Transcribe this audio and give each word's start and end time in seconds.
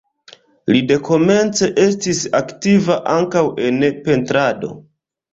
Li 0.75 0.79
dekomence 0.91 1.67
estis 1.83 2.21
aktiva 2.39 2.95
ankaŭ 3.17 3.43
en 3.67 3.77
pentrado. 4.09 4.71